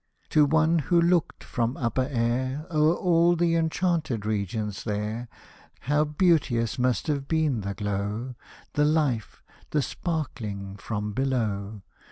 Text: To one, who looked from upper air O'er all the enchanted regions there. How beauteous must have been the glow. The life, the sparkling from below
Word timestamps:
To 0.31 0.45
one, 0.45 0.79
who 0.79 0.99
looked 0.99 1.43
from 1.43 1.77
upper 1.77 2.07
air 2.09 2.65
O'er 2.71 2.95
all 2.95 3.35
the 3.35 3.53
enchanted 3.53 4.25
regions 4.25 4.83
there. 4.83 5.27
How 5.81 6.05
beauteous 6.05 6.79
must 6.79 7.05
have 7.05 7.27
been 7.27 7.61
the 7.61 7.75
glow. 7.75 8.33
The 8.73 8.85
life, 8.85 9.43
the 9.69 9.83
sparkling 9.83 10.75
from 10.77 11.11
below 11.13 11.83